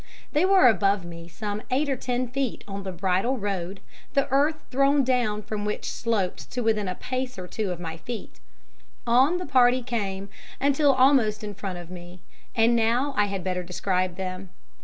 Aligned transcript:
They 0.31 0.45
were 0.45 0.67
above 0.67 1.05
me 1.05 1.27
some 1.27 1.61
eight 1.69 1.87
or 1.87 1.95
ten 1.95 2.27
feet 2.27 2.63
on 2.67 2.81
the 2.81 2.91
bridle 2.91 3.37
road, 3.37 3.81
the 4.15 4.27
earth 4.31 4.63
thrown 4.71 5.03
down 5.03 5.43
from 5.43 5.63
which 5.63 5.87
sloped 5.91 6.49
to 6.53 6.61
within 6.63 6.87
a 6.87 6.95
pace 6.95 7.37
or 7.37 7.45
two 7.45 7.69
of 7.69 7.79
my 7.79 7.97
feet. 7.97 8.39
On 9.05 9.37
the 9.37 9.45
party 9.45 9.83
came, 9.83 10.29
until 10.59 10.91
almost 10.91 11.43
in 11.43 11.53
front 11.53 11.77
of 11.77 11.91
me, 11.91 12.19
and 12.55 12.75
now 12.75 13.13
I 13.15 13.25
had 13.25 13.43
better 13.43 13.61
describe 13.61 14.15
them. 14.15 14.49